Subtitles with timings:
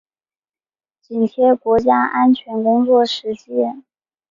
[1.03, 3.51] 紧贴国家安全工作实际